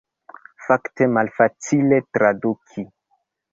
[0.67, 2.89] Fakte malfacile traduki.